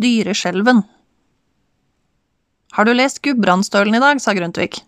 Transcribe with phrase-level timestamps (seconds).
[0.00, 0.82] Dyreskjelven.
[2.72, 4.80] Har du lest Gudbrandsdølen i dag, sa Grundtvig.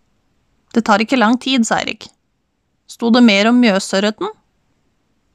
[0.72, 2.06] Det tar ikke lang tid, sa Eirik.
[2.88, 4.30] Sto det mer om Mjøsørreten?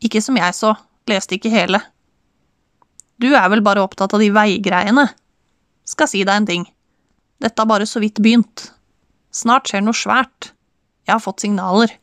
[0.02, 0.74] Ikke som jeg så,
[1.10, 1.82] leste ikke hele.
[3.20, 5.06] Du er vel bare opptatt av de veigreiene?
[5.86, 6.66] Skal si deg en ting.
[7.44, 8.70] Dette har bare så vidt begynt.
[9.36, 10.52] Snart skjer noe svært.
[11.06, 11.94] Jeg har fått signaler.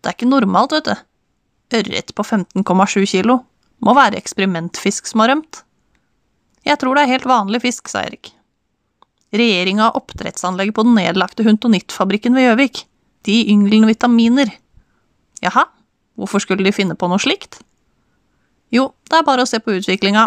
[0.00, 1.06] Det er ikke normalt, vet du.
[1.78, 3.42] Ørret på 15,7 kilo.
[3.84, 5.62] Må være eksperimentfisk som har rømt.
[6.68, 8.34] Jeg tror det er helt vanlig fisk, sa Erik.
[9.32, 12.82] Regjeringa har oppdrettsanlegg på den nedlagte Huntonitt-fabrikken ved Gjøvik.
[13.28, 14.52] De ynglende vitaminer.
[15.44, 15.66] Jaha,
[16.16, 17.60] hvorfor skulle de finne på noe slikt?
[18.72, 20.26] Jo, det er bare å se på utviklinga.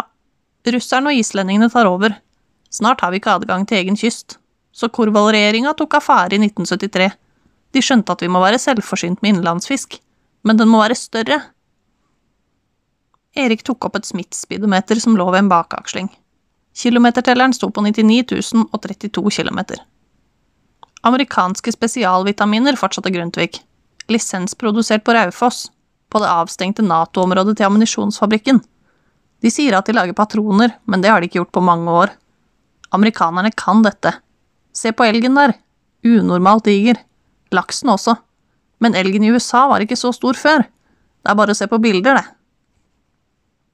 [0.74, 2.14] Russerne og islendingene tar over.
[2.72, 4.38] Snart har vi ikke adgang til egen kyst.
[4.72, 7.10] Så Korvald-regjeringa tok affære i 1973.
[7.72, 9.98] De skjønte at vi må være selvforsynt med innenlandsfisk,
[10.46, 11.38] men den må være større.
[13.38, 16.10] Erik tok opp et Smiths-speedometer som lå ved en bakaksling.
[16.74, 18.24] Kilometertelleren sto på 99
[18.72, 19.58] 032 km.
[21.02, 23.60] Amerikanske spesialvitaminer, fortsatte Grundtvig.
[24.08, 25.70] Lisensprodusert på Raufoss,
[26.08, 28.60] på det avstengte Nato-området til ammunisjonsfabrikken.
[29.42, 32.12] De sier at de lager patroner, men det har de ikke gjort på mange år.
[32.94, 34.12] Amerikanerne kan dette.
[34.72, 35.56] Se på elgen der.
[36.06, 37.00] Unormalt diger.
[37.52, 38.14] Laksen også.
[38.82, 40.64] Men elgen i USA var ikke så stor før.
[41.22, 42.24] Det er bare å se på bilder, det.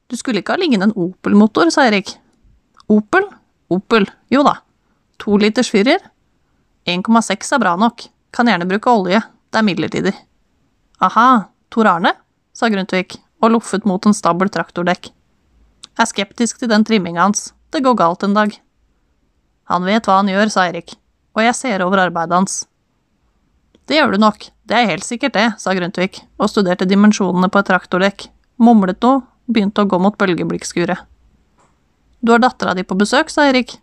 [0.09, 2.15] Du skulle ikke ha liggende en Opel-motor, sa Erik.
[2.89, 3.27] Opel?
[3.69, 4.09] Opel.
[4.33, 4.59] Jo da.
[5.21, 6.01] To liters firer?
[6.89, 8.07] 1,6 er bra nok.
[8.33, 9.21] Kan gjerne bruke olje.
[9.53, 10.15] Det er midlertidig.
[11.05, 12.15] Aha, Tor Arne?
[12.57, 15.11] sa Grundtvig og loffet mot en stabel traktordekk.
[15.13, 17.53] Jeg Er skeptisk til den trimminga hans.
[17.71, 18.57] Det går galt en dag.
[19.69, 20.95] Han vet hva han gjør, sa Erik,
[21.37, 22.67] og jeg ser over arbeidet hans.
[23.87, 27.61] Det gjør du nok, det er helt sikkert det, sa Grundtvig og studerte dimensjonene på
[27.61, 31.05] et traktordekk, mumlet noe, begynte å gå mot bølgeblikkskuret.
[32.21, 33.77] Du har dattera di på besøk, sa Erik.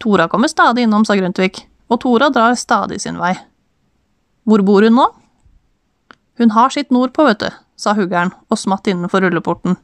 [0.00, 3.34] Tora kommer stadig innom, sa Grundtvig, og Tora drar stadig sin vei.
[4.48, 5.06] Hvor bor hun nå?
[6.40, 9.76] Hun har sitt nordpå, vet du, sa huggeren og smatt innenfor rulleporten.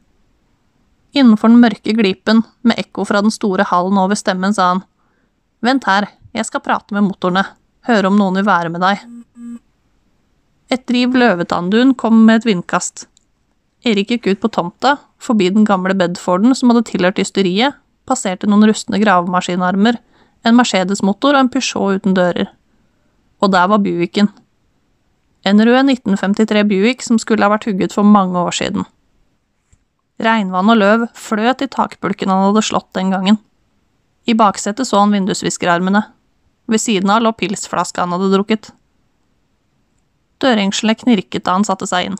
[1.15, 4.83] Innenfor den mørke glipen, med ekko fra den store hallen over stemmen, sa han.
[5.63, 7.45] Vent her, jeg skal prate med motorene,
[7.87, 9.05] høre om noen vil være med deg.
[10.73, 13.07] Et driv løvetanndun kom med et vindkast.
[13.87, 17.77] Erik gikk ut på tomta, forbi den gamle Bedforden som hadde tilhørt ysteriet,
[18.07, 19.99] passerte noen rustne gravemaskinarmer,
[20.47, 22.51] en Mercedes-motor og en Peugeot uten dører.
[23.43, 24.29] Og der var Buicken.
[25.47, 28.87] En rød 1953 Buick som skulle ha vært hugget for mange år siden.
[30.23, 33.37] Regnvann og løv fløt i takpulken han hadde slått den gangen.
[34.27, 36.01] I baksetet så han vindusviskerarmene.
[36.67, 38.71] Ved siden av lå pilsflaska han hadde drukket.
[40.43, 42.17] Dørhengselet knirket da han satte seg inn.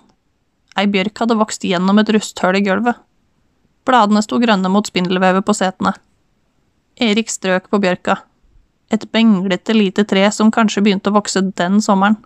[0.77, 2.99] Ei bjørk hadde vokst gjennom et rusthull i gulvet.
[3.87, 5.95] Bladene sto grønne mot spindelvevet på setene.
[7.01, 8.19] Erik strøk på bjørka.
[8.93, 12.19] Et benglete lite tre som kanskje begynte å vokse den sommeren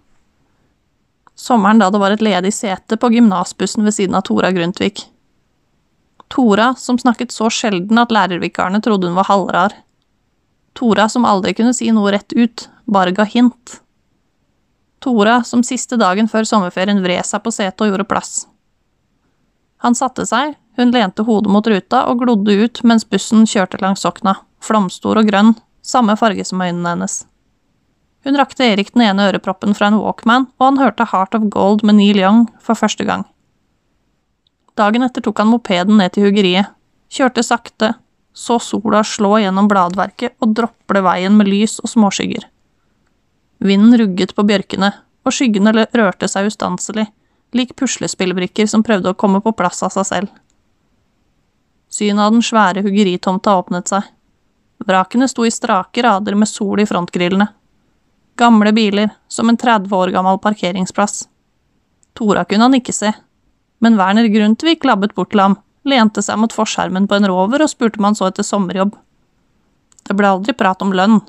[1.41, 5.06] sommeren da det var et ledig sete på gymnasbussen ved siden av Tora Grundtvig.
[6.31, 9.75] Tora som snakket så sjelden at lærervikarene trodde hun var halvrar.
[10.78, 13.80] Tora som aldri kunne si noe rett ut, bare ga hint.
[15.01, 18.45] Tora som siste dagen før sommerferien vred seg på setet og gjorde plass.
[19.81, 24.06] Han satte seg, hun lente hodet mot ruta og glodde ut mens bussen kjørte langs
[24.06, 27.23] Sokna, flomstor og grønn, samme farge som øynene hennes.
[28.22, 31.81] Hun rakte Erik den ene øreproppen fra en Walkman, og han hørte Heart of Gold
[31.81, 33.25] med Neil Young for første gang.
[34.78, 36.69] Dagen etter tok han mopeden ned til huggeriet,
[37.09, 37.95] kjørte sakte,
[38.38, 42.45] så sola slå gjennom bladverket og drople veien med lys og småskygger.
[43.61, 44.89] Vinden rugget på bjørkene,
[45.22, 47.05] og skyggene rørte seg ustanselig,
[47.53, 50.31] lik puslespillbrikker som prøvde å komme på plass av seg selv.
[51.91, 54.07] Synet av den svære huggeritomta åpnet seg.
[54.88, 57.51] Vrakene sto i strake rader med sol i frontgrillene.
[58.39, 61.28] Gamle biler, som en 30 år gammel parkeringsplass.
[62.17, 63.11] Tora kunne han ikke se,
[63.83, 67.69] men Werner Grundtvig labbet bort til ham, lente seg mot forskjermen på en rover og
[67.69, 68.96] spurte om han så etter sommerjobb.
[70.08, 71.19] Det ble aldri prat om lønn.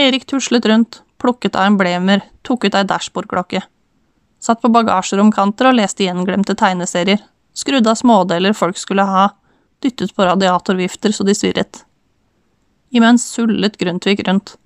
[0.00, 3.62] Erik tuslet rundt, plukket av emblemer, tok ut ei dashbordklokke.
[4.44, 7.22] Satt på bagasjeromkanter og leste gjenglemte tegneserier,
[7.56, 9.30] skrudde av smådeler folk skulle ha,
[9.80, 11.84] dyttet på radiatorvifter så de svirret.
[12.94, 14.56] Imens sullet Grundtvig rundt.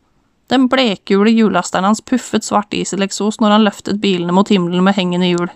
[0.49, 5.31] Den blekgule hjullasteren hans puffet svart dieseleksos når han løftet bilene mot himmelen med hengende
[5.31, 5.49] hjul.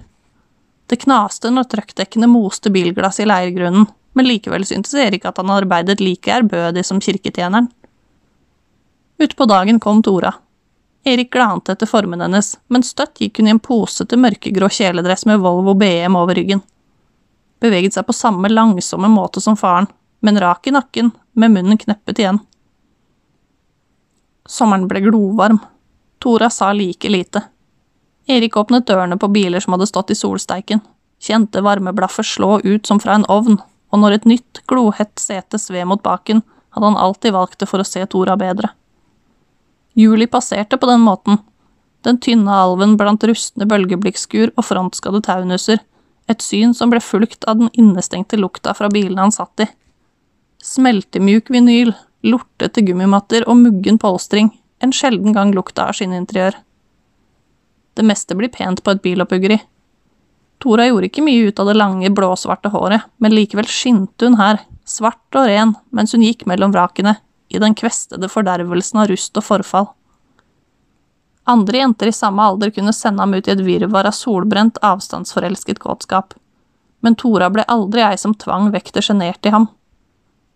[0.86, 6.02] Det knaste når trøkkdekkene moste bilglass i leirgrunnen, men likevel syntes Erik at han arbeidet
[6.04, 7.70] like ærbødig som kirketjeneren.
[9.22, 10.34] Utpå dagen kom Tora.
[11.04, 15.42] Erik glante etter formen hennes, men støtt gikk hun i en posete mørkegrå kjeledress med
[15.42, 16.62] Volvo BM over ryggen.
[17.62, 19.88] Beveget seg på samme langsomme måte som faren,
[20.22, 22.38] men rak i nakken, med munnen kneppet igjen.
[24.46, 25.58] Sommeren ble glovarm.
[26.22, 27.42] Tora sa like lite.
[28.30, 30.82] Erik åpnet dørene på biler som hadde stått i solsteiken,
[31.18, 33.58] kjente varmeblaffet slå ut som fra en ovn,
[33.90, 37.82] og når et nytt, glohett sete sved mot baken, hadde han alltid valgt det for
[37.82, 38.70] å se Tora bedre.
[39.98, 41.38] Juli passerte på den måten,
[42.02, 45.82] den tynne alven blant rustne bølgeblikkskur og frontskadde taunuser,
[46.30, 49.68] et syn som ble fulgt av den innestengte lukta fra bilene han satt i.
[50.62, 51.92] Smeltemjuk vinyl,
[52.24, 54.52] lortete gummimatter og muggen polstring,
[54.82, 56.56] en sjelden gang lukta av skinninteriør.
[57.92, 59.58] Det meste blir pent på et bilopphuggeri.
[60.62, 64.62] Tora gjorde ikke mye ut av det lange, blåsvarte håret, men likevel skinte hun her,
[64.86, 67.16] svart og ren, mens hun gikk mellom vrakene,
[67.52, 69.90] i den kvestede fordervelsen av rust og forfall.
[71.44, 75.82] Andre jenter i samme alder kunne sende ham ut i et virvar av solbrent, avstandsforelsket
[75.82, 76.34] kåtskap,
[77.02, 79.66] men Tora ble aldri ei som tvang vekk det sjenerte i ham.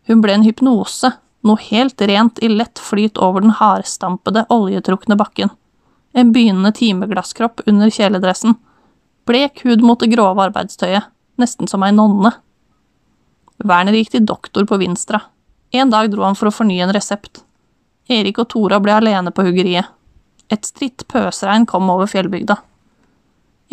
[0.06, 1.10] Hun ble en hypnose,
[1.46, 5.50] noe helt rent i lett flyt over den hardstampede, oljetrukne bakken,
[6.14, 8.54] en begynnende timeglasskropp under kjeledressen,
[9.26, 12.30] blek hud mot det grove arbeidstøyet, nesten som ei nonne.
[13.64, 15.20] Werner gikk til doktor på Vinstra.
[15.70, 17.42] En dag dro han for å fornye en resept.
[18.08, 19.90] Erik og Tora ble alene på huggeriet.
[20.52, 22.56] Et stritt pøsregn kom over fjellbygda.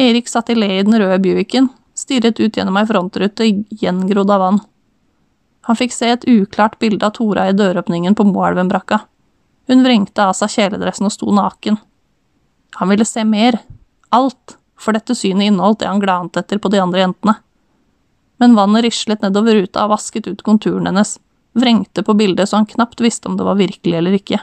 [0.02, 4.42] Erik satt i le i den røde Buicken, stirret ut gjennom ei frontrute gjengrodd av
[4.42, 4.60] vann.
[5.70, 9.04] Han fikk se et uklart bilde av Tora i døråpningen på Moelven-brakka.
[9.70, 11.78] Hun vrengte av seg kjeledressen og sto naken.
[12.82, 13.62] Han ville se mer,
[14.10, 17.38] alt, for dette synet inneholdt det han glante etter på de andre jentene.
[18.42, 21.16] Men vannet rislet nedover ruta og vasket ut konturen hennes,
[21.54, 24.40] vrengte på bildet så han knapt visste om det var virkelig eller ikke.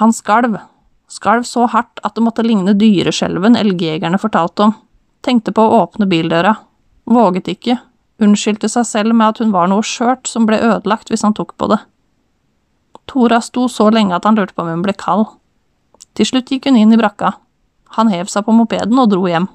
[0.00, 0.56] Han skalv,
[1.10, 4.74] skalv så hardt at det måtte ligne dyreskjelven elgjegerne fortalte om,
[5.22, 6.56] tenkte på å åpne bildøra,
[7.04, 7.78] våget ikke,
[8.22, 11.56] unnskyldte seg selv med at hun var noe skjørt som ble ødelagt hvis han tok
[11.58, 11.80] på det.
[13.10, 15.26] Tora sto så lenge at han lurte på om hun ble kald.
[16.16, 17.34] Til slutt gikk hun inn i brakka.
[17.98, 19.48] Han hev seg på mopeden og dro hjem.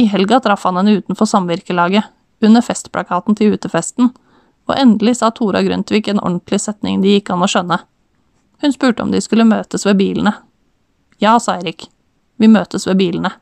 [0.00, 2.04] I helga traff han henne utenfor samvirkelaget,
[2.42, 4.10] under festplakaten til utefesten,
[4.68, 7.78] og endelig sa Tora Grøntvik en ordentlig setning det gikk an å skjønne.
[8.62, 10.34] Hun spurte om de skulle møtes ved bilene.
[11.22, 11.88] Ja, sa Erik.
[12.38, 13.32] Vi møtes ved bilene.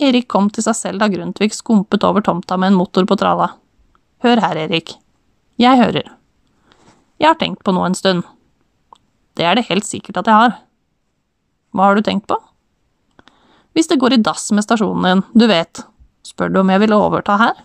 [0.00, 3.50] Erik kom til seg selv da Grundtvig skumpet over tomta med en motor på tralla.
[4.24, 4.94] Hør her, Erik.
[5.60, 6.06] Jeg hører.
[7.20, 8.24] Jeg har tenkt på noe en stund.
[9.36, 10.54] Det er det helt sikkert at jeg har.
[11.76, 12.36] Hva har du tenkt på?
[13.76, 15.84] Hvis det går i dass med stasjonen din, du vet,
[16.26, 17.60] spør du om jeg vil overta her?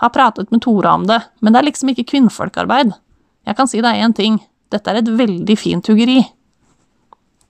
[0.00, 2.94] Har pratet med Tora om det, men det er liksom ikke kvinnfolkarbeid.
[3.44, 4.38] Jeg kan si deg én ting,
[4.72, 6.22] dette er et veldig fint huggeri.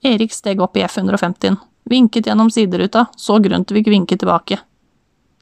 [0.03, 4.57] Erik steg opp i F-150-en, vinket gjennom sideruta, så Grundtvig vinke tilbake.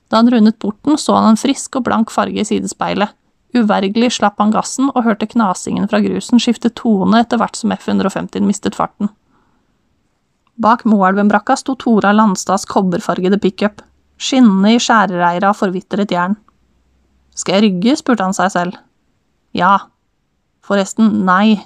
[0.10, 3.14] Da han rundet porten, så han en frisk og blank farge i sidespeilet.
[3.58, 8.46] Uvergelig slapp han gassen og hørte knasingen fra grusen skifte tone etter hvert som F-150-en
[8.46, 9.10] mistet farten.
[10.60, 13.82] Bak Moelven-brakka sto Tora Landstads kobberfargede pickup,
[14.20, 16.36] skinnende i skjærereire av forvitret jern.
[17.40, 17.96] Skal jeg rygge?
[18.00, 18.80] spurte han seg selv.
[19.56, 19.78] Ja,
[20.70, 21.58] Forresten, nei.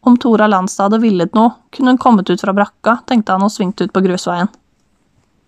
[0.00, 3.52] Om Tora Landstad hadde villet noe, kunne hun kommet ut fra brakka, tenkte han og
[3.52, 4.48] svingt ut på grusveien.